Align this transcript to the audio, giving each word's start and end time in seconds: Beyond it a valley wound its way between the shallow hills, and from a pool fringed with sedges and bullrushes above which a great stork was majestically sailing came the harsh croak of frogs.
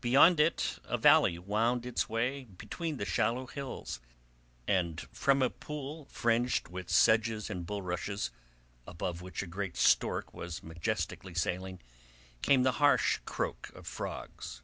Beyond 0.00 0.38
it 0.38 0.78
a 0.84 0.96
valley 0.96 1.36
wound 1.36 1.84
its 1.84 2.08
way 2.08 2.44
between 2.44 2.96
the 2.96 3.04
shallow 3.04 3.48
hills, 3.48 3.98
and 4.68 5.00
from 5.10 5.42
a 5.42 5.50
pool 5.50 6.04
fringed 6.04 6.68
with 6.68 6.88
sedges 6.88 7.50
and 7.50 7.66
bullrushes 7.66 8.30
above 8.86 9.20
which 9.20 9.42
a 9.42 9.48
great 9.48 9.76
stork 9.76 10.32
was 10.32 10.62
majestically 10.62 11.34
sailing 11.34 11.80
came 12.40 12.62
the 12.62 12.70
harsh 12.78 13.18
croak 13.24 13.70
of 13.74 13.88
frogs. 13.88 14.62